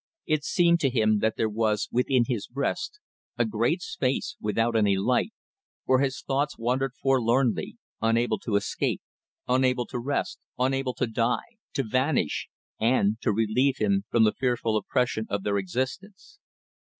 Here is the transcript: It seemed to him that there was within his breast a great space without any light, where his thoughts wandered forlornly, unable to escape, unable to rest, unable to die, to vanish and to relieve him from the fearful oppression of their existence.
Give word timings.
It 0.25 0.43
seemed 0.43 0.79
to 0.79 0.89
him 0.89 1.19
that 1.19 1.35
there 1.37 1.47
was 1.47 1.87
within 1.91 2.23
his 2.25 2.47
breast 2.47 2.99
a 3.37 3.45
great 3.45 3.83
space 3.83 4.35
without 4.41 4.75
any 4.75 4.97
light, 4.97 5.31
where 5.85 5.99
his 5.99 6.23
thoughts 6.23 6.57
wandered 6.57 6.95
forlornly, 6.95 7.77
unable 8.01 8.39
to 8.39 8.55
escape, 8.55 9.03
unable 9.47 9.85
to 9.85 9.99
rest, 9.99 10.39
unable 10.57 10.95
to 10.95 11.05
die, 11.05 11.57
to 11.73 11.83
vanish 11.83 12.49
and 12.79 13.21
to 13.21 13.31
relieve 13.31 13.77
him 13.77 14.05
from 14.09 14.23
the 14.23 14.33
fearful 14.33 14.75
oppression 14.75 15.27
of 15.29 15.43
their 15.43 15.59
existence. 15.59 16.39